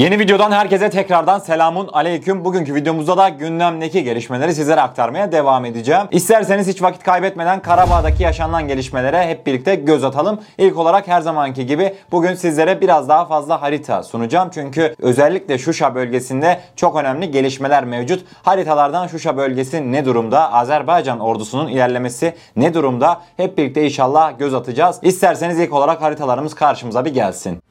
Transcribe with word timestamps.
Yeni 0.00 0.18
videodan 0.18 0.52
herkese 0.52 0.90
tekrardan 0.90 1.38
selamun 1.38 1.88
aleyküm. 1.92 2.44
Bugünkü 2.44 2.74
videomuzda 2.74 3.16
da 3.16 3.28
gündemdeki 3.28 4.04
gelişmeleri 4.04 4.54
sizlere 4.54 4.80
aktarmaya 4.80 5.32
devam 5.32 5.64
edeceğim. 5.64 6.02
İsterseniz 6.10 6.68
hiç 6.68 6.82
vakit 6.82 7.02
kaybetmeden 7.02 7.62
Karabağ'daki 7.62 8.22
yaşanan 8.22 8.68
gelişmelere 8.68 9.26
hep 9.26 9.46
birlikte 9.46 9.74
göz 9.74 10.04
atalım. 10.04 10.40
İlk 10.58 10.78
olarak 10.78 11.08
her 11.08 11.20
zamanki 11.20 11.66
gibi 11.66 11.94
bugün 12.12 12.34
sizlere 12.34 12.80
biraz 12.80 13.08
daha 13.08 13.24
fazla 13.24 13.62
harita 13.62 14.02
sunacağım. 14.02 14.50
Çünkü 14.54 14.94
özellikle 14.98 15.58
Şuşa 15.58 15.94
bölgesinde 15.94 16.60
çok 16.76 16.96
önemli 16.96 17.30
gelişmeler 17.30 17.84
mevcut. 17.84 18.24
Haritalardan 18.42 19.06
Şuşa 19.06 19.36
bölgesi 19.36 19.92
ne 19.92 20.04
durumda? 20.04 20.52
Azerbaycan 20.52 21.20
ordusunun 21.20 21.68
ilerlemesi 21.68 22.34
ne 22.56 22.74
durumda? 22.74 23.20
Hep 23.36 23.58
birlikte 23.58 23.84
inşallah 23.84 24.38
göz 24.38 24.54
atacağız. 24.54 24.98
İsterseniz 25.02 25.58
ilk 25.58 25.72
olarak 25.72 26.02
haritalarımız 26.02 26.54
karşımıza 26.54 27.04
bir 27.04 27.14
gelsin. 27.14 27.62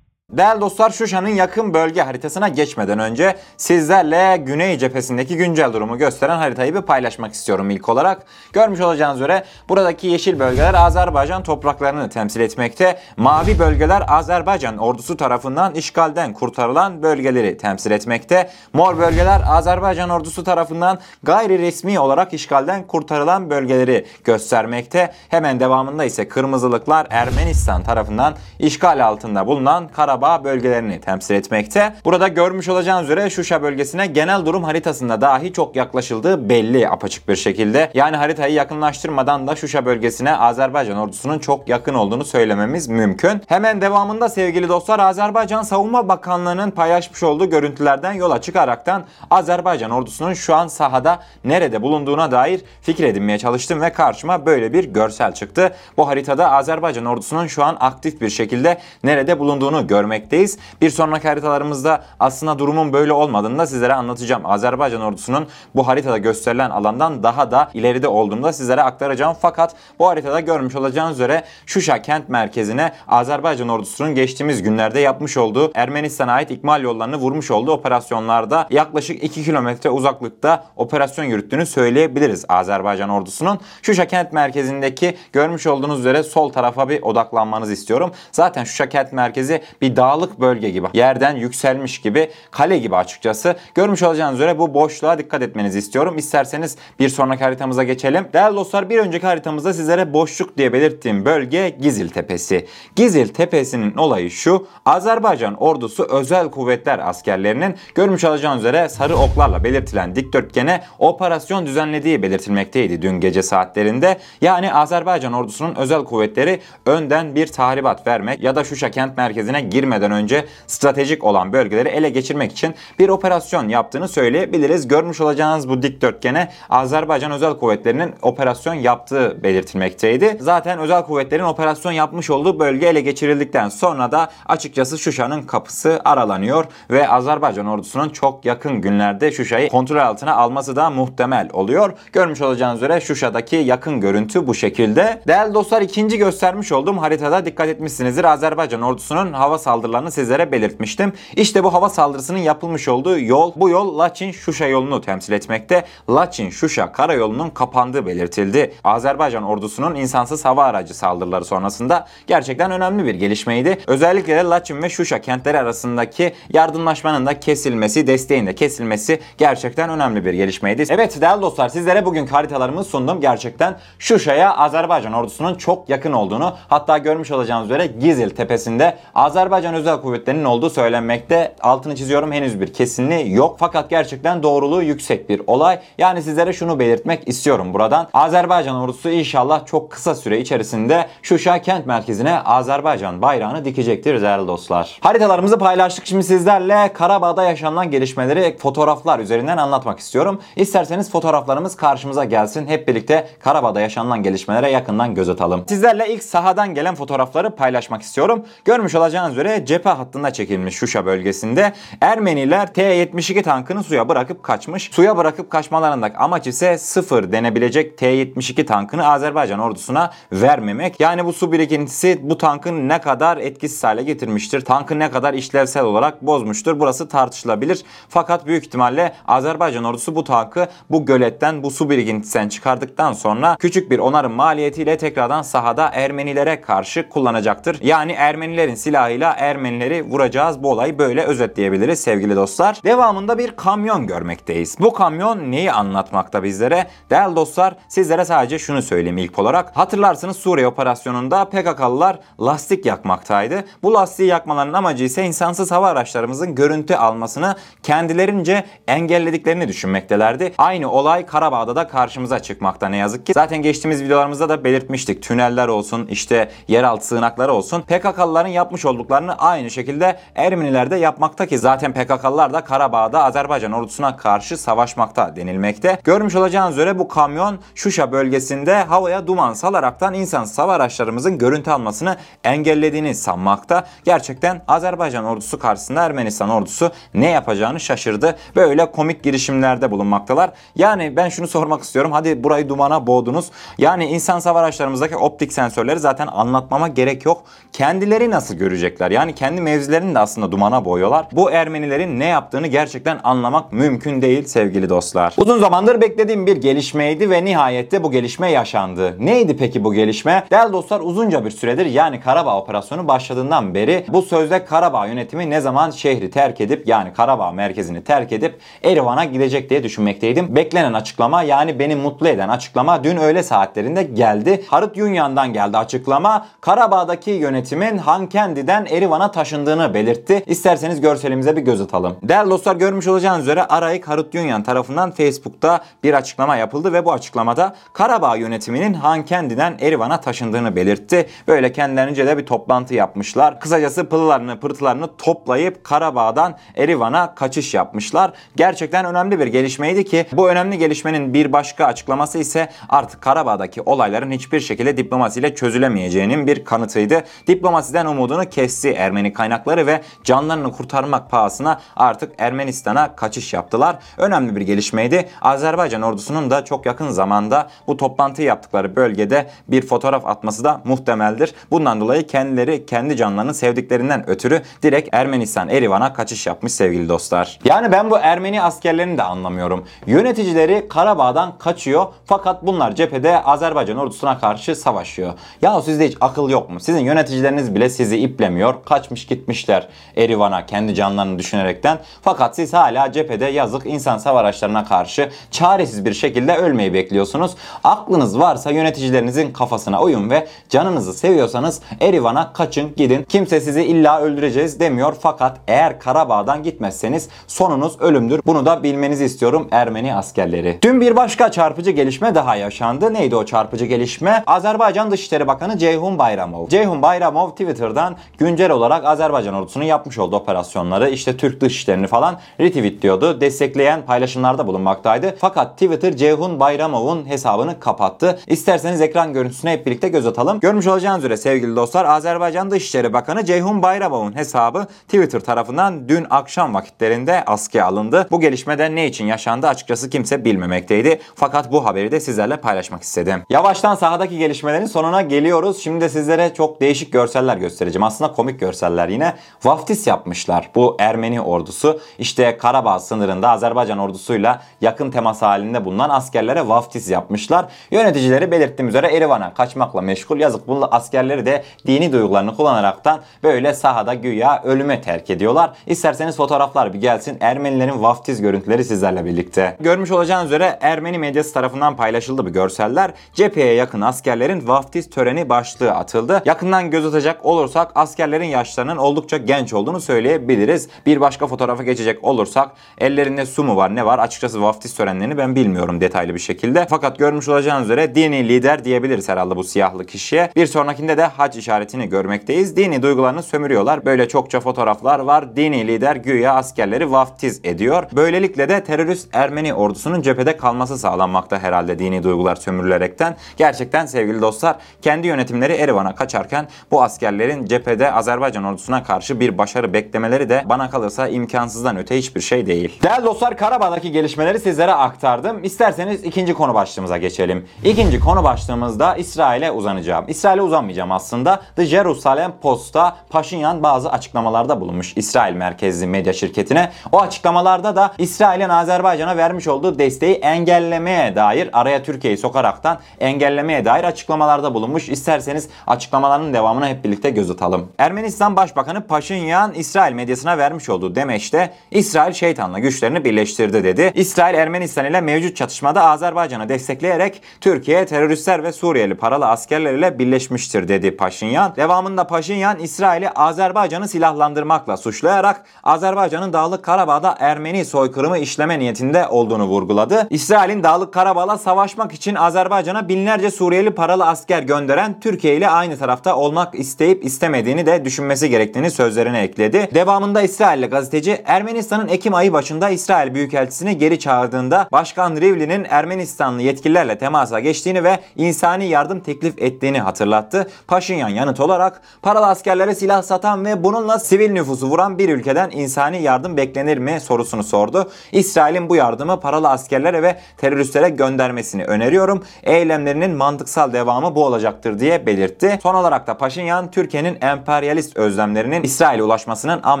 Değerli 0.36 0.60
dostlar 0.60 0.90
Şuşa'nın 0.90 1.28
yakın 1.28 1.74
bölge 1.74 2.02
haritasına 2.02 2.48
geçmeden 2.48 2.98
önce 2.98 3.36
sizlerle 3.56 4.36
Güney 4.36 4.78
cephesindeki 4.78 5.36
güncel 5.36 5.72
durumu 5.72 5.98
gösteren 5.98 6.36
haritayı 6.36 6.74
bir 6.74 6.82
paylaşmak 6.82 7.34
istiyorum 7.34 7.70
ilk 7.70 7.88
olarak. 7.88 8.22
Görmüş 8.52 8.80
olacağınız 8.80 9.20
üzere 9.20 9.44
buradaki 9.68 10.06
yeşil 10.06 10.38
bölgeler 10.38 10.74
Azerbaycan 10.74 11.42
topraklarını 11.42 12.08
temsil 12.08 12.40
etmekte. 12.40 12.98
Mavi 13.16 13.58
bölgeler 13.58 14.02
Azerbaycan 14.08 14.78
ordusu 14.78 15.16
tarafından 15.16 15.74
işgalden 15.74 16.32
kurtarılan 16.32 17.02
bölgeleri 17.02 17.56
temsil 17.56 17.90
etmekte. 17.90 18.50
Mor 18.72 18.98
bölgeler 18.98 19.42
Azerbaycan 19.48 20.10
ordusu 20.10 20.44
tarafından 20.44 20.98
gayri 21.22 21.58
resmi 21.58 22.00
olarak 22.00 22.32
işgalden 22.32 22.86
kurtarılan 22.86 23.50
bölgeleri 23.50 24.06
göstermekte. 24.24 25.12
Hemen 25.28 25.60
devamında 25.60 26.04
ise 26.04 26.28
kırmızılıklar 26.28 27.06
Ermenistan 27.10 27.82
tarafından 27.82 28.34
işgal 28.58 29.06
altında 29.06 29.46
bulunan 29.46 29.88
Karabağ 29.88 30.23
bölgelerini 30.44 31.00
temsil 31.00 31.34
etmekte. 31.34 31.94
Burada 32.04 32.28
görmüş 32.28 32.68
olacağınız 32.68 33.04
üzere 33.04 33.30
Şuşa 33.30 33.62
bölgesine 33.62 34.06
genel 34.06 34.46
durum 34.46 34.64
haritasında 34.64 35.20
dahi 35.20 35.52
çok 35.52 35.76
yaklaşıldığı 35.76 36.48
belli 36.48 36.88
apaçık 36.88 37.28
bir 37.28 37.36
şekilde. 37.36 37.90
Yani 37.94 38.16
haritayı 38.16 38.54
yakınlaştırmadan 38.54 39.46
da 39.46 39.56
Şuşa 39.56 39.86
bölgesine 39.86 40.36
Azerbaycan 40.36 40.98
ordusunun 40.98 41.38
çok 41.38 41.68
yakın 41.68 41.94
olduğunu 41.94 42.24
söylememiz 42.24 42.88
mümkün. 42.88 43.42
Hemen 43.46 43.80
devamında 43.80 44.28
sevgili 44.28 44.68
dostlar 44.68 44.98
Azerbaycan 44.98 45.62
Savunma 45.62 46.08
Bakanlığı'nın 46.08 46.70
paylaşmış 46.70 47.22
olduğu 47.22 47.50
görüntülerden 47.50 48.12
yola 48.12 48.40
çıkaraktan 48.40 49.04
Azerbaycan 49.30 49.90
ordusunun 49.90 50.34
şu 50.34 50.54
an 50.54 50.66
sahada 50.66 51.18
nerede 51.44 51.82
bulunduğuna 51.82 52.30
dair 52.30 52.60
fikir 52.82 53.04
edinmeye 53.04 53.38
çalıştım 53.38 53.80
ve 53.80 53.92
karşıma 53.92 54.46
böyle 54.46 54.72
bir 54.72 54.84
görsel 54.84 55.32
çıktı. 55.32 55.74
Bu 55.96 56.08
haritada 56.08 56.50
Azerbaycan 56.50 57.04
ordusunun 57.04 57.46
şu 57.46 57.64
an 57.64 57.76
aktif 57.80 58.20
bir 58.20 58.30
şekilde 58.30 58.78
nerede 59.04 59.38
bulunduğunu 59.38 59.86
görmekteyiz. 60.14 60.58
Bir 60.80 60.90
sonraki 60.90 61.28
haritalarımızda 61.28 62.04
aslında 62.20 62.58
durumun 62.58 62.92
böyle 62.92 63.12
olmadığını 63.12 63.58
da 63.58 63.66
sizlere 63.66 63.94
anlatacağım. 63.94 64.46
Azerbaycan 64.46 65.00
ordusunun 65.00 65.46
bu 65.74 65.86
haritada 65.86 66.18
gösterilen 66.18 66.70
alandan 66.70 67.22
daha 67.22 67.50
da 67.50 67.70
ileride 67.74 68.08
olduğunu 68.08 68.42
da 68.42 68.52
sizlere 68.52 68.82
aktaracağım. 68.82 69.36
Fakat 69.42 69.74
bu 69.98 70.08
haritada 70.08 70.40
görmüş 70.40 70.76
olacağınız 70.76 71.16
üzere 71.16 71.44
Şuşa 71.66 72.02
kent 72.02 72.28
merkezine 72.28 72.92
Azerbaycan 73.08 73.68
ordusunun 73.68 74.14
geçtiğimiz 74.14 74.62
günlerde 74.62 75.00
yapmış 75.00 75.36
olduğu 75.36 75.72
Ermenistan'a 75.74 76.32
ait 76.32 76.50
ikmal 76.50 76.82
yollarını 76.82 77.16
vurmuş 77.16 77.50
olduğu 77.50 77.72
operasyonlarda 77.72 78.66
yaklaşık 78.70 79.24
2 79.24 79.44
kilometre 79.44 79.90
uzaklıkta 79.90 80.64
operasyon 80.76 81.24
yürüttüğünü 81.24 81.66
söyleyebiliriz 81.66 82.44
Azerbaycan 82.48 83.10
ordusunun. 83.10 83.60
Şuşa 83.82 84.06
kent 84.06 84.32
merkezindeki 84.32 85.16
görmüş 85.32 85.66
olduğunuz 85.66 86.00
üzere 86.00 86.22
sol 86.22 86.52
tarafa 86.52 86.88
bir 86.88 87.02
odaklanmanızı 87.02 87.72
istiyorum. 87.72 88.12
Zaten 88.32 88.64
Şuşa 88.64 88.88
kent 88.88 89.12
merkezi 89.12 89.62
bir 89.80 89.96
dağlık 90.04 90.40
bölge 90.40 90.70
gibi. 90.70 90.86
Yerden 90.94 91.36
yükselmiş 91.36 92.00
gibi, 92.00 92.30
kale 92.50 92.78
gibi 92.78 92.96
açıkçası. 92.96 93.56
Görmüş 93.74 94.02
olacağınız 94.02 94.40
üzere 94.40 94.58
bu 94.58 94.74
boşluğa 94.74 95.18
dikkat 95.18 95.42
etmenizi 95.42 95.78
istiyorum. 95.78 96.18
İsterseniz 96.18 96.76
bir 96.98 97.08
sonraki 97.08 97.44
haritamıza 97.44 97.84
geçelim. 97.84 98.26
Değerli 98.32 98.56
dostlar 98.56 98.90
bir 98.90 98.98
önceki 98.98 99.26
haritamızda 99.26 99.72
sizlere 99.72 100.12
boşluk 100.12 100.58
diye 100.58 100.72
belirttiğim 100.72 101.24
bölge 101.24 101.68
Gizil 101.68 102.08
Tepesi. 102.08 102.66
Gizil 102.96 103.28
Tepesi'nin 103.28 103.96
olayı 103.96 104.30
şu. 104.30 104.66
Azerbaycan 104.86 105.54
ordusu 105.54 106.04
özel 106.04 106.50
kuvvetler 106.50 106.98
askerlerinin 106.98 107.74
görmüş 107.94 108.24
olacağınız 108.24 108.64
üzere 108.64 108.88
sarı 108.88 109.16
oklarla 109.16 109.64
belirtilen 109.64 110.16
dikdörtgene 110.16 110.82
operasyon 110.98 111.66
düzenlediği 111.66 112.22
belirtilmekteydi 112.22 113.02
dün 113.02 113.20
gece 113.20 113.42
saatlerinde. 113.42 114.18
Yani 114.40 114.74
Azerbaycan 114.74 115.32
ordusunun 115.32 115.74
özel 115.74 116.04
kuvvetleri 116.04 116.60
önden 116.86 117.34
bir 117.34 117.46
tahribat 117.46 118.06
vermek 118.06 118.42
ya 118.42 118.56
da 118.56 118.64
Şuşa 118.64 118.90
kent 118.90 119.16
merkezine 119.16 119.60
girmeden 119.94 120.12
önce 120.12 120.44
stratejik 120.66 121.24
olan 121.24 121.52
bölgeleri 121.52 121.88
ele 121.88 122.08
geçirmek 122.08 122.52
için 122.52 122.74
bir 122.98 123.08
operasyon 123.08 123.68
yaptığını 123.68 124.08
söyleyebiliriz. 124.08 124.88
Görmüş 124.88 125.20
olacağınız 125.20 125.68
bu 125.68 125.82
dikdörtgene 125.82 126.48
Azerbaycan 126.70 127.32
özel 127.32 127.54
kuvvetlerinin 127.54 128.14
operasyon 128.22 128.74
yaptığı 128.74 129.42
belirtilmekteydi. 129.42 130.36
Zaten 130.40 130.78
özel 130.78 131.02
kuvvetlerin 131.02 131.44
operasyon 131.44 131.92
yapmış 131.92 132.30
olduğu 132.30 132.58
bölge 132.58 132.86
ele 132.86 133.00
geçirildikten 133.00 133.68
sonra 133.68 134.12
da 134.12 134.30
açıkçası 134.46 134.98
Şuşa'nın 134.98 135.42
kapısı 135.42 136.00
aralanıyor 136.04 136.64
ve 136.90 137.08
Azerbaycan 137.08 137.66
ordusunun 137.66 138.08
çok 138.08 138.44
yakın 138.44 138.80
günlerde 138.80 139.32
Şuşa'yı 139.32 139.68
kontrol 139.68 139.96
altına 139.96 140.34
alması 140.34 140.76
da 140.76 140.90
muhtemel 140.90 141.48
oluyor. 141.52 141.92
Görmüş 142.12 142.40
olacağınız 142.40 142.82
üzere 142.82 143.00
Şuşa'daki 143.00 143.56
yakın 143.56 144.00
görüntü 144.00 144.46
bu 144.46 144.54
şekilde. 144.54 145.20
Değerli 145.26 145.54
dostlar 145.54 145.82
ikinci 145.82 146.18
göstermiş 146.18 146.72
olduğum 146.72 147.02
haritada 147.02 147.46
dikkat 147.46 147.68
etmişsinizdir. 147.68 148.24
Azerbaycan 148.24 148.82
ordusunun 148.82 149.32
hava 149.32 149.58
saldırılarını 149.84 150.10
sizlere 150.10 150.52
belirtmiştim. 150.52 151.12
İşte 151.36 151.64
bu 151.64 151.72
hava 151.74 151.88
saldırısının 151.88 152.38
yapılmış 152.38 152.88
olduğu 152.88 153.18
yol, 153.18 153.52
bu 153.56 153.68
yol 153.68 153.98
Laçin-Şuşa 153.98 154.66
yolunu 154.66 155.00
temsil 155.00 155.32
etmekte. 155.32 155.84
Laçin-Şuşa 156.08 156.92
karayolunun 156.92 157.50
kapandığı 157.50 158.06
belirtildi. 158.06 158.72
Azerbaycan 158.84 159.44
ordusunun 159.44 159.94
insansız 159.94 160.44
hava 160.44 160.64
aracı 160.64 160.94
saldırıları 160.94 161.44
sonrasında 161.44 162.06
gerçekten 162.26 162.70
önemli 162.70 163.04
bir 163.04 163.14
gelişmeydi. 163.14 163.78
Özellikle 163.86 164.36
de 164.36 164.42
Laçin 164.42 164.82
ve 164.82 164.88
Şuşa 164.88 165.20
kentleri 165.20 165.58
arasındaki 165.58 166.34
yardımlaşmanın 166.52 167.26
da 167.26 167.40
kesilmesi, 167.40 168.06
desteğin 168.06 168.46
de 168.46 168.54
kesilmesi 168.54 169.20
gerçekten 169.38 169.90
önemli 169.90 170.24
bir 170.24 170.34
gelişmeydi. 170.34 170.84
Evet 170.88 171.20
değerli 171.20 171.42
dostlar 171.42 171.68
sizlere 171.68 172.04
bugün 172.04 172.26
haritalarımı 172.26 172.84
sundum. 172.84 173.20
Gerçekten 173.20 173.78
Şuşa'ya 173.98 174.56
Azerbaycan 174.56 175.12
ordusunun 175.12 175.54
çok 175.54 175.88
yakın 175.88 176.12
olduğunu 176.12 176.56
hatta 176.68 176.98
görmüş 176.98 177.30
olacağınız 177.30 177.70
üzere 177.70 177.86
Gizil 177.86 178.30
tepesinde 178.30 178.98
Azerbaycan 179.14 179.63
özel 179.72 180.00
kuvvetlerinin 180.00 180.44
olduğu 180.44 180.70
söylenmekte. 180.70 181.54
Altını 181.60 181.96
çiziyorum 181.96 182.32
henüz 182.32 182.60
bir 182.60 182.72
kesinliği 182.72 183.34
yok. 183.34 183.56
Fakat 183.58 183.90
gerçekten 183.90 184.42
doğruluğu 184.42 184.82
yüksek 184.82 185.28
bir 185.28 185.42
olay. 185.46 185.80
Yani 185.98 186.22
sizlere 186.22 186.52
şunu 186.52 186.78
belirtmek 186.78 187.28
istiyorum 187.28 187.74
buradan. 187.74 188.08
Azerbaycan 188.12 188.76
ordusu 188.76 189.10
inşallah 189.10 189.66
çok 189.66 189.90
kısa 189.90 190.14
süre 190.14 190.40
içerisinde 190.40 191.06
Şuşa 191.22 191.62
kent 191.62 191.86
merkezine 191.86 192.40
Azerbaycan 192.40 193.22
bayrağını 193.22 193.64
dikecektir 193.64 194.22
değerli 194.22 194.48
dostlar. 194.48 194.98
Haritalarımızı 195.00 195.58
paylaştık. 195.58 196.06
Şimdi 196.06 196.24
sizlerle 196.24 196.92
Karabağ'da 196.92 197.44
yaşanan 197.44 197.90
gelişmeleri 197.90 198.56
fotoğraflar 198.58 199.18
üzerinden 199.18 199.56
anlatmak 199.56 199.98
istiyorum. 199.98 200.40
İsterseniz 200.56 201.10
fotoğraflarımız 201.10 201.76
karşımıza 201.76 202.24
gelsin. 202.24 202.66
Hep 202.66 202.88
birlikte 202.88 203.28
Karabağ'da 203.40 203.80
yaşanan 203.80 204.22
gelişmelere 204.22 204.70
yakından 204.70 205.14
göz 205.14 205.28
atalım. 205.28 205.64
Sizlerle 205.68 206.08
ilk 206.08 206.22
sahadan 206.22 206.74
gelen 206.74 206.94
fotoğrafları 206.94 207.50
paylaşmak 207.50 208.02
istiyorum. 208.02 208.44
Görmüş 208.64 208.94
olacağınız 208.94 209.32
üzere 209.32 209.53
cephe 209.64 209.90
hattında 209.90 210.32
çekilmiş 210.32 210.74
Şuşa 210.74 211.06
bölgesinde 211.06 211.72
Ermeniler 212.00 212.74
T-72 212.74 213.42
tankını 213.42 213.82
suya 213.84 214.08
bırakıp 214.08 214.42
kaçmış. 214.42 214.90
Suya 214.92 215.16
bırakıp 215.16 215.50
kaçmalarındaki 215.50 216.16
amaç 216.16 216.46
ise 216.46 216.78
sıfır 216.78 217.32
denebilecek 217.32 217.98
T-72 217.98 218.66
tankını 218.66 219.08
Azerbaycan 219.08 219.60
ordusuna 219.60 220.10
vermemek. 220.32 221.00
Yani 221.00 221.24
bu 221.24 221.32
su 221.32 221.52
birikintisi 221.52 222.18
bu 222.22 222.38
tankın 222.38 222.88
ne 222.88 223.00
kadar 223.00 223.36
etkisiz 223.36 223.84
hale 223.84 224.02
getirmiştir. 224.02 224.60
Tankı 224.60 224.98
ne 224.98 225.10
kadar 225.10 225.34
işlevsel 225.34 225.84
olarak 225.84 226.22
bozmuştur. 226.22 226.80
Burası 226.80 227.08
tartışılabilir. 227.08 227.84
Fakat 228.08 228.46
büyük 228.46 228.66
ihtimalle 228.66 229.14
Azerbaycan 229.26 229.84
ordusu 229.84 230.14
bu 230.14 230.24
tankı 230.24 230.68
bu 230.90 231.06
göletten 231.06 231.62
bu 231.62 231.70
su 231.70 231.90
birikintisinden 231.90 232.48
çıkardıktan 232.48 233.12
sonra 233.12 233.56
küçük 233.58 233.90
bir 233.90 233.98
onarım 233.98 234.32
maliyetiyle 234.32 234.96
tekrardan 234.96 235.42
sahada 235.42 235.90
Ermenilere 235.94 236.60
karşı 236.60 237.08
kullanacaktır. 237.08 237.78
Yani 237.82 238.12
Ermenilerin 238.12 238.74
silahıyla 238.74 239.32
Ermenileri 239.44 240.02
vuracağız. 240.02 240.62
Bu 240.62 240.70
olayı 240.70 240.98
böyle 240.98 241.24
özetleyebiliriz 241.24 242.00
sevgili 242.00 242.36
dostlar. 242.36 242.80
Devamında 242.84 243.38
bir 243.38 243.56
kamyon 243.56 244.06
görmekteyiz. 244.06 244.76
Bu 244.80 244.92
kamyon 244.92 245.50
neyi 245.50 245.72
anlatmakta 245.72 246.42
bizlere? 246.42 246.86
Değerli 247.10 247.36
dostlar 247.36 247.76
sizlere 247.88 248.24
sadece 248.24 248.58
şunu 248.58 248.82
söyleyeyim 248.82 249.18
ilk 249.18 249.38
olarak. 249.38 249.76
Hatırlarsınız 249.76 250.36
Suriye 250.36 250.66
operasyonunda 250.66 251.44
PKK'lılar 251.44 252.18
lastik 252.40 252.86
yakmaktaydı. 252.86 253.64
Bu 253.82 253.94
lastiği 253.94 254.28
yakmalarının 254.28 254.72
amacı 254.72 255.04
ise 255.04 255.24
insansız 255.24 255.70
hava 255.70 255.88
araçlarımızın 255.88 256.54
görüntü 256.54 256.94
almasını 256.94 257.56
kendilerince 257.82 258.64
engellediklerini 258.88 259.68
düşünmektelerdi. 259.68 260.52
Aynı 260.58 260.90
olay 260.90 261.26
Karabağ'da 261.26 261.76
da 261.76 261.88
karşımıza 261.88 262.38
çıkmakta 262.38 262.88
ne 262.88 262.96
yazık 262.96 263.26
ki. 263.26 263.32
Zaten 263.32 263.62
geçtiğimiz 263.62 264.02
videolarımızda 264.02 264.48
da 264.48 264.64
belirtmiştik. 264.64 265.22
Tüneller 265.22 265.68
olsun, 265.68 266.06
işte 266.06 266.50
yeraltı 266.68 267.06
sığınakları 267.06 267.52
olsun. 267.52 267.80
PKK'lıların 267.82 268.48
yapmış 268.48 268.84
olduklarını 268.84 269.33
aynı 269.38 269.70
şekilde 269.70 270.18
Ermeniler 270.34 270.90
de 270.90 270.96
yapmakta 270.96 271.46
ki 271.46 271.58
zaten 271.58 271.92
PKK'lılar 271.92 272.52
da 272.52 272.64
Karabağ'da 272.64 273.24
Azerbaycan 273.24 273.72
ordusuna 273.72 274.16
karşı 274.16 274.56
savaşmakta 274.56 275.36
denilmekte. 275.36 275.98
Görmüş 276.04 276.34
olacağınız 276.34 276.74
üzere 276.74 276.98
bu 276.98 277.08
kamyon 277.08 277.58
Şuşa 277.74 278.12
bölgesinde 278.12 278.74
havaya 278.74 279.26
duman 279.26 279.52
salaraktan 279.52 280.14
insan 280.14 280.46
hava 280.56 280.72
araçlarımızın 280.72 281.38
görüntü 281.38 281.70
almasını 281.70 282.16
engellediğini 282.44 283.14
sanmakta. 283.14 283.86
Gerçekten 284.04 284.62
Azerbaycan 284.68 285.24
ordusu 285.24 285.58
karşısında 285.58 286.02
Ermenistan 286.02 286.50
ordusu 286.50 286.90
ne 287.14 287.30
yapacağını 287.30 287.80
şaşırdı. 287.80 288.36
Böyle 288.56 288.90
komik 288.90 289.22
girişimlerde 289.22 289.90
bulunmaktalar. 289.90 290.50
Yani 290.76 291.16
ben 291.16 291.28
şunu 291.28 291.48
sormak 291.48 291.82
istiyorum. 291.82 292.12
Hadi 292.12 292.44
burayı 292.44 292.68
dumana 292.68 293.06
boğdunuz. 293.06 293.50
Yani 293.78 294.04
insan 294.06 294.40
hava 294.40 294.60
araçlarımızdaki 294.60 295.16
optik 295.16 295.52
sensörleri 295.52 296.00
zaten 296.00 296.26
anlatmama 296.26 296.88
gerek 296.88 297.24
yok. 297.24 297.42
Kendileri 297.72 298.30
nasıl 298.30 298.54
görecekler? 298.54 299.10
Yani 299.10 299.23
kendi 299.32 299.60
mevzilerini 299.60 300.14
de 300.14 300.18
aslında 300.18 300.52
dumana 300.52 300.84
boyuyorlar. 300.84 301.26
Bu 301.32 301.50
Ermenilerin 301.50 302.20
ne 302.20 302.26
yaptığını 302.26 302.66
gerçekten 302.66 303.20
anlamak 303.24 303.72
mümkün 303.72 304.22
değil 304.22 304.44
sevgili 304.44 304.88
dostlar. 304.88 305.34
Uzun 305.36 305.58
zamandır 305.58 306.00
beklediğim 306.00 306.46
bir 306.46 306.56
gelişmeydi 306.56 307.30
ve 307.30 307.44
nihayette 307.44 308.02
bu 308.02 308.10
gelişme 308.10 308.50
yaşandı. 308.50 309.16
Neydi 309.18 309.56
peki 309.56 309.84
bu 309.84 309.94
gelişme? 309.94 310.44
Değerli 310.50 310.72
dostlar 310.72 311.00
uzunca 311.00 311.44
bir 311.44 311.50
süredir 311.50 311.86
yani 311.86 312.20
Karabağ 312.20 312.58
operasyonu 312.58 313.08
başladığından 313.08 313.74
beri 313.74 314.04
bu 314.08 314.22
sözde 314.22 314.64
Karabağ 314.64 315.06
yönetimi 315.06 315.50
ne 315.50 315.60
zaman 315.60 315.90
şehri 315.90 316.30
terk 316.30 316.60
edip 316.60 316.88
yani 316.88 317.12
Karabağ 317.12 317.52
merkezini 317.52 318.04
terk 318.04 318.32
edip 318.32 318.58
Erivan'a 318.82 319.24
gidecek 319.24 319.70
diye 319.70 319.82
düşünmekteydim. 319.82 320.56
Beklenen 320.56 320.92
açıklama 320.92 321.42
yani 321.42 321.78
beni 321.78 321.96
mutlu 321.96 322.28
eden 322.28 322.48
açıklama 322.48 323.04
dün 323.04 323.16
öğle 323.16 323.42
saatlerinde 323.42 324.02
geldi. 324.02 324.64
Harut 324.68 324.96
Yunyan'dan 324.96 325.52
geldi 325.52 325.78
açıklama. 325.78 326.46
Karabağ'daki 326.60 327.30
yönetimin 327.30 327.98
Hankendi'den 327.98 328.86
Erivan'a 328.86 329.13
taşındığını 329.14 329.94
belirtti. 329.94 330.42
İsterseniz 330.46 331.00
görselimize 331.00 331.56
bir 331.56 331.62
göz 331.62 331.80
atalım. 331.80 332.16
Değerli 332.22 332.50
dostlar 332.50 332.76
görmüş 332.76 333.08
olacağınız 333.08 333.42
üzere 333.42 333.64
Arayik 333.64 334.08
Harut 334.08 334.34
Yunyan 334.34 334.62
tarafından 334.62 335.10
Facebook'ta 335.10 335.80
bir 336.04 336.14
açıklama 336.14 336.56
yapıldı 336.56 336.92
ve 336.92 337.04
bu 337.04 337.12
açıklamada 337.12 337.76
Karabağ 337.92 338.36
yönetiminin 338.36 338.94
Hankendi'den 338.94 339.76
Erivan'a 339.80 340.20
taşındığını 340.20 340.76
belirtti. 340.76 341.26
Böyle 341.48 341.72
kendilerince 341.72 342.26
de 342.26 342.38
bir 342.38 342.46
toplantı 342.46 342.94
yapmışlar. 342.94 343.60
Kısacası 343.60 344.08
pıllarını 344.08 344.60
pırtılarını 344.60 345.16
toplayıp 345.16 345.84
Karabağ'dan 345.84 346.58
Erivan'a 346.76 347.34
kaçış 347.34 347.74
yapmışlar. 347.74 348.32
Gerçekten 348.56 349.04
önemli 349.04 349.38
bir 349.38 349.46
gelişmeydi 349.46 350.04
ki 350.04 350.26
bu 350.32 350.50
önemli 350.50 350.78
gelişmenin 350.78 351.34
bir 351.34 351.52
başka 351.52 351.84
açıklaması 351.84 352.38
ise 352.38 352.68
artık 352.88 353.22
Karabağ'daki 353.22 353.82
olayların 353.82 354.30
hiçbir 354.30 354.60
şekilde 354.60 354.96
diplomasiyle 354.96 355.54
çözülemeyeceğinin 355.54 356.46
bir 356.46 356.64
kanıtıydı. 356.64 357.24
Diplomasiden 357.46 358.06
umudunu 358.06 358.44
kesti 358.44 358.88
Ermeni 359.04 359.32
kaynakları 359.32 359.86
ve 359.86 360.00
canlarını 360.24 360.72
kurtarmak 360.72 361.30
pahasına 361.30 361.80
artık 361.96 362.32
Ermenistan'a 362.38 363.16
kaçış 363.16 363.52
yaptılar. 363.52 363.96
Önemli 364.18 364.56
bir 364.56 364.60
gelişmeydi. 364.60 365.28
Azerbaycan 365.42 366.02
ordusunun 366.02 366.50
da 366.50 366.64
çok 366.64 366.86
yakın 366.86 367.08
zamanda 367.08 367.68
bu 367.86 367.96
toplantıyı 367.96 368.48
yaptıkları 368.48 368.96
bölgede 368.96 369.50
bir 369.68 369.86
fotoğraf 369.86 370.26
atması 370.26 370.64
da 370.64 370.80
muhtemeldir. 370.84 371.54
Bundan 371.70 372.00
dolayı 372.00 372.26
kendileri 372.26 372.86
kendi 372.86 373.16
canlarını 373.16 373.54
sevdiklerinden 373.54 374.30
ötürü 374.30 374.62
direkt 374.82 375.08
Ermenistan 375.12 375.68
Erivan'a 375.68 376.12
kaçış 376.12 376.46
yapmış 376.46 376.72
sevgili 376.72 377.08
dostlar. 377.08 377.58
Yani 377.64 377.92
ben 377.92 378.10
bu 378.10 378.18
Ermeni 378.18 378.62
askerlerini 378.62 379.18
de 379.18 379.22
anlamıyorum. 379.22 379.84
Yöneticileri 380.06 380.88
Karabağ'dan 380.88 381.58
kaçıyor 381.58 382.06
fakat 382.26 382.66
bunlar 382.66 382.94
cephede 382.94 383.42
Azerbaycan 383.42 383.98
ordusuna 383.98 384.40
karşı 384.40 384.76
savaşıyor. 384.76 385.32
Ya 385.62 385.82
sizde 385.82 386.08
hiç 386.08 386.16
akıl 386.20 386.50
yok 386.50 386.70
mu? 386.70 386.80
Sizin 386.80 387.00
yöneticileriniz 387.00 387.74
bile 387.74 387.88
sizi 387.88 388.16
iplemiyor. 388.16 388.74
Kaçmış 388.94 389.26
gitmişler 389.26 389.88
Erivan'a 390.16 390.66
kendi 390.66 390.94
canlarını 390.94 391.38
düşünerekten. 391.38 391.98
Fakat 392.22 392.56
siz 392.56 392.72
hala 392.72 393.12
cephede 393.12 393.44
yazık 393.44 393.86
insan 393.86 394.18
hava 394.18 394.40
araçlarına 394.40 394.84
karşı 394.84 395.30
çaresiz 395.50 396.04
bir 396.04 396.14
şekilde 396.14 396.56
ölmeyi 396.56 396.94
bekliyorsunuz. 396.94 397.54
Aklınız 397.84 398.38
varsa 398.38 398.70
yöneticilerinizin 398.70 399.52
kafasına 399.52 400.02
uyun 400.02 400.30
ve 400.30 400.46
canınızı 400.68 401.14
seviyorsanız 401.14 401.80
Erivan'a 402.00 402.52
kaçın 402.52 402.94
gidin. 402.96 403.24
Kimse 403.28 403.60
sizi 403.60 403.82
illa 403.82 404.20
öldüreceğiz 404.20 404.80
demiyor. 404.80 405.16
Fakat 405.20 405.60
eğer 405.68 406.00
Karabağ'dan 406.00 406.62
gitmezseniz 406.62 407.28
sonunuz 407.46 408.00
ölümdür. 408.00 408.40
Bunu 408.46 408.66
da 408.66 408.82
bilmenizi 408.82 409.24
istiyorum 409.24 409.68
Ermeni 409.70 410.14
askerleri. 410.14 410.78
Dün 410.82 411.00
bir 411.00 411.16
başka 411.16 411.50
çarpıcı 411.50 411.90
gelişme 411.90 412.34
daha 412.34 412.56
yaşandı. 412.56 413.14
Neydi 413.14 413.36
o 413.36 413.44
çarpıcı 413.44 413.84
gelişme? 413.84 414.44
Azerbaycan 414.46 415.10
Dışişleri 415.10 415.46
Bakanı 415.46 415.78
Ceyhun 415.78 416.18
Bayramov. 416.18 416.68
Ceyhun 416.68 417.02
Bayramov 417.02 417.50
Twitter'dan 417.50 418.16
güncel 418.38 418.70
olarak 418.74 419.04
Azerbaycan 419.04 419.54
ordusunun 419.54 419.84
yapmış 419.84 420.18
olduğu 420.18 420.36
operasyonları 420.36 421.10
işte 421.10 421.36
Türk 421.36 421.60
dışişlerini 421.60 422.06
falan 422.06 422.40
retweetliyordu. 422.60 423.40
Destekleyen 423.40 424.06
paylaşımlarda 424.06 424.66
bulunmaktaydı. 424.66 425.36
Fakat 425.38 425.72
Twitter 425.72 426.16
Ceyhun 426.16 426.60
Bayramov'un 426.60 427.28
hesabını 427.28 427.80
kapattı. 427.80 428.38
İsterseniz 428.46 429.00
ekran 429.00 429.32
görüntüsüne 429.32 429.72
hep 429.72 429.86
birlikte 429.86 430.08
göz 430.08 430.26
atalım. 430.26 430.60
Görmüş 430.60 430.86
olacağınız 430.86 431.24
üzere 431.24 431.36
sevgili 431.36 431.76
dostlar 431.76 432.04
Azerbaycan 432.04 432.70
Dışişleri 432.70 433.12
Bakanı 433.12 433.44
Ceyhun 433.44 433.82
Bayramov'un 433.82 434.36
hesabı 434.36 434.86
Twitter 435.08 435.40
tarafından 435.40 436.08
dün 436.08 436.26
akşam 436.30 436.74
vakitlerinde 436.74 437.44
askıya 437.44 437.86
alındı. 437.86 438.28
Bu 438.30 438.40
gelişmede 438.40 438.94
ne 438.94 439.06
için 439.06 439.26
yaşandı 439.26 439.68
açıkçası 439.68 440.10
kimse 440.10 440.44
bilmemekteydi. 440.44 441.20
Fakat 441.34 441.72
bu 441.72 441.84
haberi 441.84 442.12
de 442.12 442.20
sizlerle 442.20 442.56
paylaşmak 442.56 443.02
istedim. 443.02 443.42
Yavaştan 443.50 443.94
sahadaki 443.94 444.38
gelişmelerin 444.38 444.86
sonuna 444.86 445.22
geliyoruz. 445.22 445.78
Şimdi 445.82 446.00
de 446.00 446.08
sizlere 446.08 446.54
çok 446.54 446.80
değişik 446.80 447.12
görseller 447.12 447.56
göstereceğim. 447.56 448.02
Aslında 448.02 448.32
komik 448.32 448.60
görseller 448.64 449.08
yine. 449.08 449.34
Vaftiz 449.64 450.06
yapmışlar 450.06 450.70
bu 450.74 450.96
Ermeni 450.98 451.40
ordusu. 451.40 452.00
İşte 452.18 452.58
Karabağ 452.58 452.98
sınırında 452.98 453.50
Azerbaycan 453.50 453.98
ordusuyla 453.98 454.62
yakın 454.80 455.10
temas 455.10 455.42
halinde 455.42 455.84
bulunan 455.84 456.10
askerlere 456.10 456.68
vaftiz 456.68 457.08
yapmışlar. 457.08 457.66
Yöneticileri 457.90 458.50
belirttiğim 458.50 458.88
üzere 458.88 459.06
Erivan'a 459.16 459.54
kaçmakla 459.54 460.00
meşgul. 460.00 460.40
Yazık 460.40 460.68
bu 460.68 460.88
askerleri 460.90 461.46
de 461.46 461.64
dini 461.86 462.12
duygularını 462.12 462.56
kullanaraktan 462.56 463.20
böyle 463.42 463.74
sahada 463.74 464.14
güya 464.14 464.62
ölüme 464.64 465.00
terk 465.00 465.30
ediyorlar. 465.30 465.70
İsterseniz 465.86 466.36
fotoğraflar 466.36 466.92
bir 466.92 467.00
gelsin. 467.00 467.36
Ermenilerin 467.40 468.02
vaftiz 468.02 468.40
görüntüleri 468.40 468.84
sizlerle 468.84 469.24
birlikte. 469.24 469.76
Görmüş 469.80 470.10
olacağınız 470.10 470.46
üzere 470.46 470.78
Ermeni 470.80 471.18
medyası 471.18 471.54
tarafından 471.54 471.96
paylaşıldı 471.96 472.46
bu 472.46 472.52
görseller. 472.52 473.10
Cepheye 473.34 473.74
yakın 473.74 474.00
askerlerin 474.00 474.68
vaftiz 474.68 475.10
töreni 475.10 475.48
başlığı 475.48 475.90
atıldı. 475.90 476.42
Yakından 476.44 476.90
göz 476.90 477.06
atacak 477.06 477.44
olursak 477.44 477.92
askerlerin 477.94 478.46
yaşlarının 478.54 478.96
oldukça 478.96 479.36
genç 479.36 479.72
olduğunu 479.72 480.00
söyleyebiliriz. 480.00 480.88
Bir 481.06 481.20
başka 481.20 481.46
fotoğrafa 481.46 481.82
geçecek 481.82 482.24
olursak 482.24 482.70
ellerinde 482.98 483.46
su 483.46 483.64
mu 483.64 483.76
var 483.76 483.94
ne 483.94 484.06
var 484.06 484.18
açıkçası 484.18 484.62
vaftiz 484.62 484.94
törenlerini 484.94 485.38
ben 485.38 485.54
bilmiyorum 485.54 486.00
detaylı 486.00 486.34
bir 486.34 486.38
şekilde. 486.38 486.86
Fakat 486.90 487.18
görmüş 487.18 487.48
olacağınız 487.48 487.84
üzere 487.84 488.14
dini 488.14 488.48
lider 488.48 488.84
diyebiliriz 488.84 489.28
herhalde 489.28 489.56
bu 489.56 489.64
siyahlı 489.64 490.06
kişiye. 490.06 490.50
Bir 490.56 490.66
sonrakinde 490.66 491.16
de 491.16 491.24
hac 491.24 491.56
işaretini 491.56 492.08
görmekteyiz. 492.08 492.76
Dini 492.76 493.02
duygularını 493.02 493.42
sömürüyorlar. 493.42 494.04
Böyle 494.04 494.28
çokça 494.28 494.60
fotoğraflar 494.60 495.18
var. 495.18 495.56
Dini 495.56 495.86
lider 495.86 496.16
güya 496.16 496.54
askerleri 496.54 497.10
vaftiz 497.10 497.60
ediyor. 497.64 498.04
Böylelikle 498.12 498.68
de 498.68 498.84
terörist 498.84 499.28
Ermeni 499.32 499.74
ordusunun 499.74 500.22
cephede 500.22 500.56
kalması 500.56 500.98
sağlanmakta 500.98 501.58
herhalde 501.58 501.98
dini 501.98 502.22
duygular 502.22 502.56
sömürülerekten. 502.56 503.36
Gerçekten 503.56 504.06
sevgili 504.06 504.42
dostlar 504.42 504.76
kendi 505.02 505.26
yönetimleri 505.26 505.72
Erivan'a 505.72 506.14
kaçarken 506.14 506.68
bu 506.90 507.02
askerlerin 507.02 507.66
cephede 507.66 508.12
Azerbaycan 508.12 508.43
ordusuna 508.52 509.02
karşı 509.02 509.40
bir 509.40 509.58
başarı 509.58 509.92
beklemeleri 509.92 510.48
de 510.48 510.62
bana 510.66 510.90
kalırsa 510.90 511.28
imkansızdan 511.28 511.96
öte 511.96 512.18
hiçbir 512.18 512.40
şey 512.40 512.66
değil. 512.66 513.02
Değerli 513.02 513.24
dostlar 513.24 513.56
Karabağ'daki 513.56 514.12
gelişmeleri 514.12 514.60
sizlere 514.60 514.92
aktardım. 514.92 515.64
İsterseniz 515.64 516.24
ikinci 516.24 516.54
konu 516.54 516.74
başlığımıza 516.74 517.16
geçelim. 517.16 517.68
İkinci 517.84 518.20
konu 518.20 518.44
başlığımızda 518.44 519.16
İsrail'e 519.16 519.70
uzanacağım. 519.70 520.24
İsrail'e 520.28 520.62
uzanmayacağım 520.62 521.12
aslında. 521.12 521.62
The 521.76 521.84
Jerusalem 521.84 522.52
Post'ta 522.62 523.16
Paşinyan 523.30 523.82
bazı 523.82 524.10
açıklamalarda 524.10 524.80
bulunmuş 524.80 525.12
İsrail 525.16 525.54
merkezli 525.54 526.06
medya 526.06 526.32
şirketine. 526.32 526.90
O 527.12 527.20
açıklamalarda 527.20 527.96
da 527.96 528.14
İsrail'in 528.18 528.68
Azerbaycan'a 528.68 529.36
vermiş 529.36 529.68
olduğu 529.68 529.98
desteği 529.98 530.34
engellemeye 530.34 531.36
dair 531.36 531.70
araya 531.72 532.02
Türkiye'yi 532.02 532.38
sokaraktan 532.38 532.98
engellemeye 533.20 533.84
dair 533.84 534.04
açıklamalarda 534.04 534.74
bulunmuş. 534.74 535.08
İsterseniz 535.08 535.68
açıklamaların 535.86 536.54
devamına 536.54 536.88
hep 536.88 537.04
birlikte 537.04 537.30
göz 537.30 537.50
atalım. 537.50 537.88
Ermeni 537.98 538.26
Ermenistan 538.34 538.56
Başbakanı 538.56 539.06
Paşinyan 539.06 539.74
İsrail 539.74 540.12
medyasına 540.12 540.58
vermiş 540.58 540.88
olduğu 540.88 541.14
demeçte 541.14 541.74
İsrail 541.90 542.32
şeytanla 542.32 542.78
güçlerini 542.78 543.24
birleştirdi 543.24 543.84
dedi. 543.84 544.12
İsrail 544.14 544.54
Ermenistan 544.54 545.04
ile 545.04 545.20
mevcut 545.20 545.56
çatışmada 545.56 546.04
Azerbaycan'ı 546.04 546.68
destekleyerek 546.68 547.42
Türkiye 547.60 548.06
teröristler 548.06 548.62
ve 548.62 548.72
Suriyeli 548.72 549.14
paralı 549.14 549.46
askerler 549.46 549.94
ile 549.94 550.18
birleşmiştir 550.18 550.88
dedi 550.88 551.16
Paşinyan. 551.16 551.76
Devamında 551.76 552.26
Paşinyan 552.26 552.78
İsrail'i 552.78 553.30
Azerbaycan'ı 553.30 554.08
silahlandırmakla 554.08 554.96
suçlayarak 554.96 555.64
Azerbaycan'ın 555.84 556.52
Dağlık 556.52 556.84
Karabağ'da 556.84 557.36
Ermeni 557.40 557.84
soykırımı 557.84 558.38
işleme 558.38 558.78
niyetinde 558.78 559.28
olduğunu 559.28 559.64
vurguladı. 559.64 560.26
İsrail'in 560.30 560.82
Dağlık 560.82 561.14
Karabağ'la 561.14 561.58
savaşmak 561.58 562.12
için 562.12 562.34
Azerbaycan'a 562.34 563.08
binlerce 563.08 563.50
Suriyeli 563.50 563.90
paralı 563.90 564.26
asker 564.26 564.62
gönderen 564.62 565.20
Türkiye 565.20 565.56
ile 565.56 565.68
aynı 565.68 565.98
tarafta 565.98 566.36
olmak 566.36 566.74
isteyip 566.74 567.24
istemediğini 567.24 567.86
de 567.86 568.04
düşünmesi 568.24 568.50
gerektiğini 568.50 568.90
sözlerine 568.90 569.40
ekledi. 569.40 569.88
Devamında 569.94 570.42
İsrailli 570.42 570.86
gazeteci 570.86 571.42
Ermenistan'ın 571.44 572.08
Ekim 572.08 572.34
ayı 572.34 572.52
başında 572.52 572.90
İsrail 572.90 573.34
Büyükelçisini 573.34 573.98
geri 573.98 574.18
çağırdığında 574.18 574.88
Başkan 574.92 575.36
Rivlin'in 575.36 575.86
Ermenistanlı 575.90 576.62
yetkililerle 576.62 577.18
temasa 577.18 577.60
geçtiğini 577.60 578.04
ve 578.04 578.18
insani 578.36 578.86
yardım 578.86 579.20
teklif 579.20 579.62
ettiğini 579.62 580.00
hatırlattı. 580.00 580.70
Paşinyan 580.86 581.28
yanıt 581.28 581.60
olarak 581.60 582.00
paralı 582.22 582.46
askerlere 582.46 582.94
silah 582.94 583.22
satan 583.22 583.64
ve 583.64 583.84
bununla 583.84 584.18
sivil 584.18 584.52
nüfusu 584.52 584.86
vuran 584.86 585.18
bir 585.18 585.28
ülkeden 585.28 585.70
insani 585.70 586.22
yardım 586.22 586.56
beklenir 586.56 586.98
mi 586.98 587.20
sorusunu 587.20 587.64
sordu. 587.64 588.10
İsrail'in 588.32 588.88
bu 588.88 588.96
yardımı 588.96 589.40
paralı 589.40 589.68
askerlere 589.68 590.22
ve 590.22 590.36
teröristlere 590.56 591.08
göndermesini 591.08 591.84
öneriyorum. 591.84 592.42
Eylemlerinin 592.62 593.36
mantıksal 593.36 593.92
devamı 593.92 594.34
bu 594.34 594.44
olacaktır 594.44 594.98
diye 594.98 595.26
belirtti. 595.26 595.78
Son 595.82 595.94
olarak 595.94 596.26
da 596.26 596.38
Paşinyan 596.38 596.90
Türkiye'nin 596.90 597.38
emperyalist 597.40 598.13
özlemlerinin 598.14 598.82
İsrail'e 598.82 599.22
ulaşmasının 599.22 599.80
an 599.82 600.00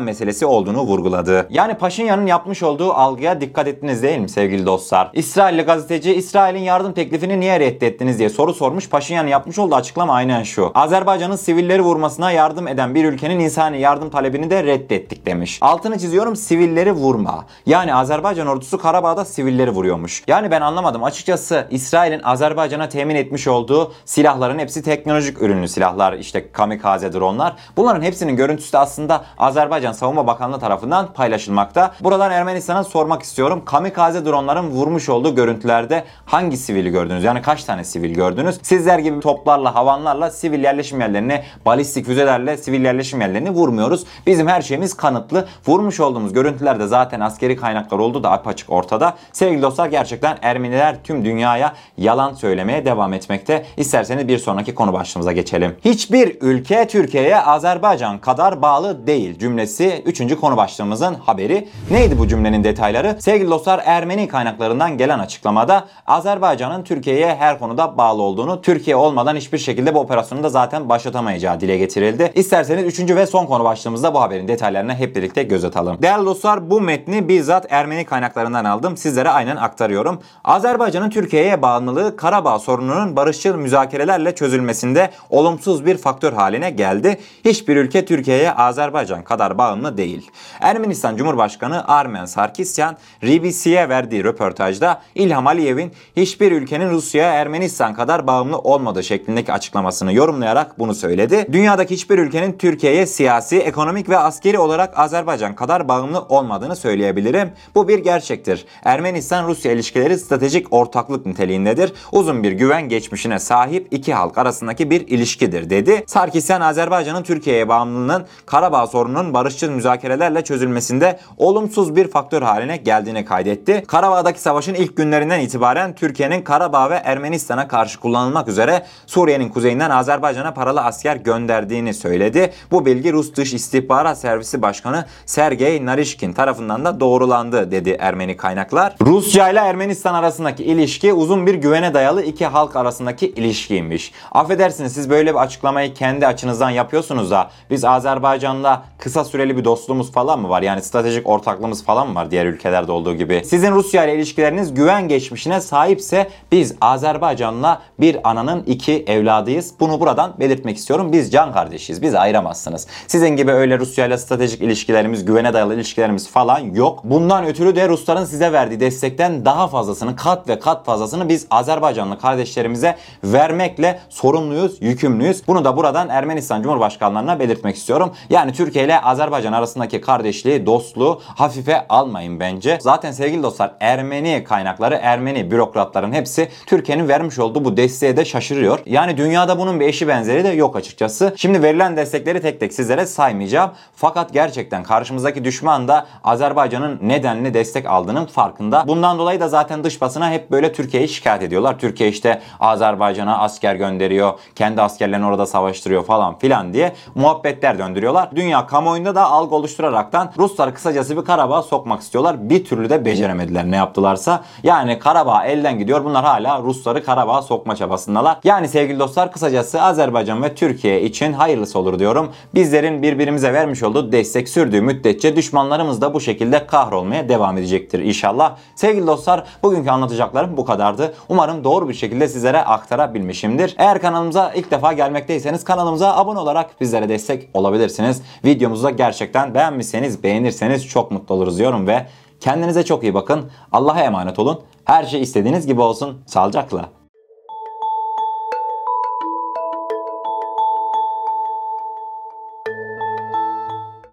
meselesi 0.00 0.46
olduğunu 0.46 0.80
vurguladı. 0.80 1.46
Yani 1.50 1.74
Paşinyan'ın 1.74 2.26
yapmış 2.26 2.62
olduğu 2.62 2.92
algıya 2.92 3.40
dikkat 3.40 3.66
ettiniz 3.66 4.02
değil 4.02 4.18
mi 4.18 4.28
sevgili 4.28 4.66
dostlar? 4.66 5.10
İsrailli 5.12 5.62
gazeteci 5.62 6.14
İsrail'in 6.14 6.58
yardım 6.58 6.92
teklifini 6.92 7.40
niye 7.40 7.60
reddettiniz 7.60 8.18
diye 8.18 8.28
soru 8.28 8.54
sormuş. 8.54 8.88
Paşinyan'ın 8.88 9.28
yapmış 9.28 9.58
olduğu 9.58 9.74
açıklama 9.74 10.14
aynen 10.14 10.42
şu. 10.42 10.72
Azerbaycan'ın 10.74 11.36
sivilleri 11.36 11.82
vurmasına 11.82 12.32
yardım 12.32 12.68
eden 12.68 12.94
bir 12.94 13.04
ülkenin 13.04 13.40
insani 13.40 13.80
yardım 13.80 14.10
talebini 14.10 14.50
de 14.50 14.64
reddettik 14.64 15.26
demiş. 15.26 15.58
Altını 15.60 15.98
çiziyorum 15.98 16.36
sivilleri 16.36 16.92
vurma. 16.92 17.46
Yani 17.66 17.94
Azerbaycan 17.94 18.46
ordusu 18.46 18.78
Karabağ'da 18.78 19.24
sivilleri 19.24 19.70
vuruyormuş. 19.70 20.22
Yani 20.26 20.50
ben 20.50 20.60
anlamadım. 20.60 21.04
Açıkçası 21.04 21.66
İsrail'in 21.70 22.22
Azerbaycan'a 22.22 22.88
temin 22.88 23.14
etmiş 23.14 23.48
olduğu 23.48 23.92
silahların 24.04 24.58
hepsi 24.58 24.82
teknolojik 24.82 25.42
ürünlü 25.42 25.68
silahlar. 25.68 26.12
işte 26.12 26.52
kamikaze 26.52 27.12
dronlar. 27.12 27.56
Bunların 27.76 28.02
hepsinin 28.04 28.36
görüntüsü 28.36 28.72
de 28.72 28.78
aslında 28.78 29.24
Azerbaycan 29.38 29.92
Savunma 29.92 30.26
Bakanlığı 30.26 30.60
tarafından 30.60 31.12
paylaşılmakta. 31.12 31.92
Buradan 32.00 32.30
Ermenistan'a 32.30 32.84
sormak 32.84 33.22
istiyorum. 33.22 33.62
Kamikaze 33.64 34.24
dronların 34.24 34.70
vurmuş 34.70 35.08
olduğu 35.08 35.34
görüntülerde 35.34 36.04
hangi 36.26 36.56
sivili 36.56 36.90
gördünüz? 36.90 37.24
Yani 37.24 37.42
kaç 37.42 37.64
tane 37.64 37.84
sivil 37.84 38.14
gördünüz? 38.14 38.58
Sizler 38.62 38.98
gibi 38.98 39.20
toplarla, 39.20 39.74
havanlarla 39.74 40.30
sivil 40.30 40.64
yerleşim 40.64 41.00
yerlerini, 41.00 41.42
balistik 41.66 42.06
füzelerle 42.06 42.56
sivil 42.56 42.84
yerleşim 42.84 43.20
yerlerini 43.20 43.50
vurmuyoruz. 43.50 44.04
Bizim 44.26 44.48
her 44.48 44.62
şeyimiz 44.62 44.94
kanıtlı. 44.94 45.48
Vurmuş 45.66 46.00
olduğumuz 46.00 46.32
görüntülerde 46.32 46.86
zaten 46.86 47.20
askeri 47.20 47.56
kaynaklar 47.56 47.98
oldu 47.98 48.22
da 48.22 48.32
apaçık 48.32 48.70
ortada. 48.70 49.14
Sevgili 49.32 49.62
dostlar 49.62 49.86
gerçekten 49.86 50.38
Ermeniler 50.42 50.96
tüm 51.04 51.24
dünyaya 51.24 51.72
yalan 51.98 52.34
söylemeye 52.34 52.84
devam 52.84 53.12
etmekte. 53.12 53.66
İsterseniz 53.76 54.28
bir 54.28 54.38
sonraki 54.38 54.74
konu 54.74 54.92
başlığımıza 54.92 55.32
geçelim. 55.32 55.76
Hiçbir 55.84 56.36
ülke 56.40 56.86
Türkiye'ye 56.88 57.40
Azerbaycan 57.40 57.93
kadar 57.94 58.62
bağlı 58.62 59.06
değil 59.06 59.38
cümlesi 59.38 60.02
3. 60.06 60.36
konu 60.36 60.56
başlığımızın 60.56 61.14
haberi. 61.14 61.68
Neydi 61.90 62.18
bu 62.18 62.28
cümlenin 62.28 62.64
detayları? 62.64 63.16
Sevgili 63.18 63.50
dostlar 63.50 63.82
Ermeni 63.84 64.28
kaynaklarından 64.28 64.98
gelen 64.98 65.18
açıklamada 65.18 65.84
Azerbaycan'ın 66.06 66.84
Türkiye'ye 66.84 67.34
her 67.34 67.58
konuda 67.58 67.98
bağlı 67.98 68.22
olduğunu, 68.22 68.62
Türkiye 68.62 68.96
olmadan 68.96 69.36
hiçbir 69.36 69.58
şekilde 69.58 69.94
bu 69.94 69.98
operasyonu 69.98 70.42
da 70.42 70.48
zaten 70.48 70.88
başlatamayacağı 70.88 71.60
dile 71.60 71.78
getirildi. 71.78 72.32
İsterseniz 72.34 73.00
3. 73.00 73.10
ve 73.10 73.26
son 73.26 73.46
konu 73.46 73.64
başlığımızda 73.64 74.14
bu 74.14 74.20
haberin 74.20 74.48
detaylarına 74.48 74.94
hep 74.94 75.16
birlikte 75.16 75.42
göz 75.42 75.64
atalım. 75.64 76.02
Değerli 76.02 76.26
dostlar 76.26 76.70
bu 76.70 76.80
metni 76.80 77.28
bizzat 77.28 77.66
Ermeni 77.70 78.04
kaynaklarından 78.04 78.64
aldım. 78.64 78.96
Sizlere 78.96 79.28
aynen 79.28 79.56
aktarıyorum. 79.56 80.20
Azerbaycan'ın 80.44 81.10
Türkiye'ye 81.10 81.62
bağımlılığı 81.62 82.16
Karabağ 82.16 82.58
sorununun 82.58 83.16
barışçıl 83.16 83.54
müzakerelerle 83.54 84.34
çözülmesinde 84.34 85.10
olumsuz 85.30 85.86
bir 85.86 85.98
faktör 85.98 86.32
haline 86.32 86.70
geldi. 86.70 87.18
Hiçbir 87.44 87.73
ülke 87.76 88.04
Türkiye'ye 88.04 88.52
Azerbaycan 88.52 89.24
kadar 89.24 89.58
bağımlı 89.58 89.96
değil. 89.96 90.30
Ermenistan 90.60 91.16
Cumhurbaşkanı 91.16 91.88
Armen 91.88 92.24
Sarkisyan, 92.24 92.96
RBC'ye 93.24 93.88
verdiği 93.88 94.24
röportajda 94.24 95.02
İlham 95.14 95.46
Aliyev'in 95.46 95.92
hiçbir 96.16 96.52
ülkenin 96.52 96.90
Rusya'ya 96.90 97.32
Ermenistan 97.32 97.94
kadar 97.94 98.26
bağımlı 98.26 98.58
olmadığı 98.58 99.04
şeklindeki 99.04 99.52
açıklamasını 99.52 100.12
yorumlayarak 100.12 100.78
bunu 100.78 100.94
söyledi. 100.94 101.46
Dünyadaki 101.52 101.94
hiçbir 101.94 102.18
ülkenin 102.18 102.58
Türkiye'ye 102.58 103.06
siyasi, 103.06 103.58
ekonomik 103.58 104.08
ve 104.08 104.18
askeri 104.18 104.58
olarak 104.58 104.98
Azerbaycan 104.98 105.54
kadar 105.54 105.88
bağımlı 105.88 106.22
olmadığını 106.22 106.76
söyleyebilirim. 106.76 107.52
Bu 107.74 107.88
bir 107.88 107.98
gerçektir. 107.98 108.66
Ermenistan-Rusya 108.84 109.72
ilişkileri 109.72 110.18
stratejik 110.18 110.72
ortaklık 110.72 111.26
niteliğindedir. 111.26 111.92
Uzun 112.12 112.42
bir 112.42 112.52
güven 112.52 112.88
geçmişine 112.88 113.38
sahip 113.38 113.88
iki 113.90 114.14
halk 114.14 114.38
arasındaki 114.38 114.90
bir 114.90 115.08
ilişkidir 115.08 115.70
dedi. 115.70 116.04
Sarkisyan 116.06 116.60
Azerbaycan'ın 116.60 117.22
Türkiye'ye 117.22 117.63
bağımlılığının 117.68 118.26
Karabağ 118.46 118.86
sorununun 118.86 119.34
barışçıl 119.34 119.70
müzakerelerle 119.70 120.44
çözülmesinde 120.44 121.18
olumsuz 121.36 121.96
bir 121.96 122.08
faktör 122.08 122.42
haline 122.42 122.76
geldiğini 122.76 123.24
kaydetti. 123.24 123.84
Karabağ'daki 123.86 124.40
savaşın 124.40 124.74
ilk 124.74 124.96
günlerinden 124.96 125.40
itibaren 125.40 125.94
Türkiye'nin 125.94 126.42
Karabağ 126.42 126.90
ve 126.90 126.94
Ermenistan'a 126.94 127.68
karşı 127.68 128.00
kullanılmak 128.00 128.48
üzere 128.48 128.86
Suriye'nin 129.06 129.48
kuzeyinden 129.48 129.90
Azerbaycan'a 129.90 130.54
paralı 130.54 130.80
asker 130.80 131.16
gönderdiğini 131.16 131.94
söyledi. 131.94 132.52
Bu 132.70 132.86
bilgi 132.86 133.12
Rus 133.12 133.34
Dış 133.34 133.54
İstihbarat 133.54 134.18
Servisi 134.18 134.62
Başkanı 134.62 135.04
Sergey 135.26 135.86
Narishkin 135.86 136.32
tarafından 136.32 136.84
da 136.84 137.00
doğrulandı 137.00 137.70
dedi 137.70 137.96
Ermeni 138.00 138.36
kaynaklar. 138.36 138.94
Rusya 139.00 139.48
ile 139.50 139.58
Ermenistan 139.58 140.14
arasındaki 140.14 140.64
ilişki 140.64 141.12
uzun 141.12 141.46
bir 141.46 141.54
güvene 141.54 141.94
dayalı 141.94 142.22
iki 142.22 142.46
halk 142.46 142.76
arasındaki 142.76 143.26
ilişkiymiş. 143.26 144.12
Affedersiniz 144.32 144.92
siz 144.92 145.10
böyle 145.10 145.34
bir 145.34 145.38
açıklamayı 145.38 145.94
kendi 145.94 146.26
açınızdan 146.26 146.70
yapıyorsunuz 146.70 147.30
da 147.30 147.50
biz 147.70 147.84
Azerbaycan'la 147.84 148.82
kısa 148.98 149.24
süreli 149.24 149.56
bir 149.56 149.64
dostluğumuz 149.64 150.12
falan 150.12 150.40
mı 150.40 150.48
var? 150.48 150.62
Yani 150.62 150.82
stratejik 150.82 151.28
ortaklığımız 151.28 151.84
falan 151.84 152.08
mı 152.08 152.14
var 152.14 152.30
diğer 152.30 152.46
ülkelerde 152.46 152.92
olduğu 152.92 153.14
gibi? 153.14 153.42
Sizin 153.44 153.72
Rusya 153.72 154.04
ile 154.04 154.14
ilişkileriniz 154.14 154.74
güven 154.74 155.08
geçmişine 155.08 155.60
sahipse 155.60 156.28
biz 156.52 156.74
Azerbaycan'la 156.80 157.82
bir 158.00 158.30
ananın 158.30 158.62
iki 158.62 159.04
evladıyız. 159.06 159.74
Bunu 159.80 160.00
buradan 160.00 160.34
belirtmek 160.40 160.76
istiyorum. 160.76 161.12
Biz 161.12 161.32
can 161.32 161.52
kardeşiyiz. 161.52 162.02
Bizi 162.02 162.18
ayıramazsınız. 162.18 162.86
Sizin 163.06 163.28
gibi 163.28 163.52
öyle 163.52 163.78
Rusya 163.78 164.06
ile 164.06 164.18
stratejik 164.18 164.60
ilişkilerimiz, 164.60 165.24
güvene 165.24 165.54
dayalı 165.54 165.74
ilişkilerimiz 165.74 166.30
falan 166.30 166.58
yok. 166.58 167.00
Bundan 167.04 167.46
ötürü 167.46 167.76
de 167.76 167.88
Rusların 167.88 168.24
size 168.24 168.52
verdiği 168.52 168.80
destekten 168.80 169.44
daha 169.44 169.68
fazlasını, 169.68 170.16
kat 170.16 170.48
ve 170.48 170.58
kat 170.58 170.84
fazlasını 170.84 171.28
biz 171.28 171.46
Azerbaycanlı 171.50 172.18
kardeşlerimize 172.18 172.96
vermekle 173.24 174.00
sorumluyuz, 174.08 174.82
yükümlüyüz. 174.82 175.48
Bunu 175.48 175.64
da 175.64 175.76
buradan 175.76 176.08
Ermenistan 176.08 176.62
Cumhurbaşkanlarına 176.62 177.38
belirtmek 177.44 177.76
istiyorum. 177.76 178.12
Yani 178.30 178.52
Türkiye 178.52 178.84
ile 178.84 179.00
Azerbaycan 179.00 179.52
arasındaki 179.52 180.00
kardeşliği, 180.00 180.66
dostluğu 180.66 181.20
hafife 181.24 181.88
almayın 181.88 182.40
bence. 182.40 182.78
Zaten 182.80 183.12
sevgili 183.12 183.42
dostlar 183.42 183.74
Ermeni 183.80 184.44
kaynakları, 184.44 184.98
Ermeni 185.02 185.50
bürokratların 185.50 186.12
hepsi 186.12 186.48
Türkiye'nin 186.66 187.08
vermiş 187.08 187.38
olduğu 187.38 187.64
bu 187.64 187.76
desteğe 187.76 188.16
de 188.16 188.24
şaşırıyor. 188.24 188.78
Yani 188.86 189.16
dünyada 189.16 189.58
bunun 189.58 189.80
bir 189.80 189.86
eşi 189.86 190.08
benzeri 190.08 190.44
de 190.44 190.48
yok 190.48 190.76
açıkçası. 190.76 191.34
Şimdi 191.36 191.62
verilen 191.62 191.96
destekleri 191.96 192.40
tek 192.40 192.60
tek 192.60 192.72
sizlere 192.72 193.06
saymayacağım. 193.06 193.70
Fakat 193.96 194.32
gerçekten 194.32 194.82
karşımızdaki 194.82 195.44
düşman 195.44 195.88
da 195.88 196.06
Azerbaycan'ın 196.24 196.98
nedenli 197.02 197.54
destek 197.54 197.86
aldığının 197.86 198.26
farkında. 198.26 198.84
Bundan 198.88 199.18
dolayı 199.18 199.40
da 199.40 199.48
zaten 199.48 199.84
dış 199.84 200.00
basına 200.00 200.30
hep 200.30 200.50
böyle 200.50 200.72
Türkiye'yi 200.72 201.08
şikayet 201.08 201.42
ediyorlar. 201.42 201.78
Türkiye 201.78 202.08
işte 202.08 202.40
Azerbaycan'a 202.60 203.38
asker 203.38 203.74
gönderiyor, 203.74 204.32
kendi 204.54 204.82
askerlerini 204.82 205.26
orada 205.26 205.46
savaştırıyor 205.46 206.04
falan 206.04 206.38
filan 206.38 206.72
diye 206.72 206.92
muhabbetler 207.34 207.78
döndürüyorlar. 207.78 208.28
Dünya 208.36 208.66
kamuoyunda 208.66 209.14
da 209.14 209.30
algı 209.30 209.54
oluşturaraktan 209.54 210.32
Ruslar 210.38 210.74
kısacası 210.74 211.16
bir 211.16 211.24
Karabağ 211.24 211.62
sokmak 211.62 212.00
istiyorlar. 212.00 212.50
Bir 212.50 212.64
türlü 212.64 212.90
de 212.90 213.04
beceremediler 213.04 213.70
ne 213.70 213.76
yaptılarsa. 213.76 214.44
Yani 214.62 214.98
Karabağ 214.98 215.44
elden 215.44 215.78
gidiyor. 215.78 216.04
Bunlar 216.04 216.24
hala 216.24 216.62
Rusları 216.62 217.04
Karabağ'a 217.04 217.42
sokma 217.42 217.76
çabasındalar. 217.76 218.38
Yani 218.44 218.68
sevgili 218.68 218.98
dostlar 218.98 219.32
kısacası 219.32 219.82
Azerbaycan 219.82 220.42
ve 220.42 220.54
Türkiye 220.54 221.02
için 221.02 221.32
hayırlısı 221.32 221.78
olur 221.78 221.98
diyorum. 221.98 222.32
Bizlerin 222.54 223.02
birbirimize 223.02 223.52
vermiş 223.52 223.82
olduğu 223.82 224.12
destek 224.12 224.48
sürdüğü 224.48 224.80
müddetçe 224.80 225.36
düşmanlarımız 225.36 226.00
da 226.00 226.14
bu 226.14 226.20
şekilde 226.20 226.66
kahrolmaya 226.66 227.28
devam 227.28 227.58
edecektir 227.58 227.98
inşallah. 227.98 228.56
Sevgili 228.74 229.06
dostlar 229.06 229.44
bugünkü 229.62 229.90
anlatacaklarım 229.90 230.56
bu 230.56 230.64
kadardı. 230.64 231.14
Umarım 231.28 231.64
doğru 231.64 231.88
bir 231.88 231.94
şekilde 231.94 232.28
sizlere 232.28 232.64
aktarabilmişimdir. 232.64 233.74
Eğer 233.78 234.00
kanalımıza 234.00 234.52
ilk 234.52 234.70
defa 234.70 234.92
gelmekteyseniz 234.92 235.64
kanalımıza 235.64 236.16
abone 236.16 236.38
olarak 236.38 236.80
bizlere 236.80 237.08
destek 237.08 237.23
destek 237.24 237.48
olabilirsiniz. 237.54 238.22
Videomuzu 238.44 238.84
da 238.84 238.90
gerçekten 238.90 239.54
beğenmişseniz, 239.54 240.22
beğenirseniz 240.22 240.86
çok 240.86 241.10
mutlu 241.10 241.34
oluruz 241.34 241.58
diyorum 241.58 241.86
ve 241.86 242.06
kendinize 242.40 242.84
çok 242.84 243.02
iyi 243.02 243.14
bakın. 243.14 243.50
Allah'a 243.72 244.00
emanet 244.00 244.38
olun. 244.38 244.60
Her 244.84 245.04
şey 245.04 245.22
istediğiniz 245.22 245.66
gibi 245.66 245.80
olsun. 245.80 246.22
Sağlıcakla. 246.26 247.03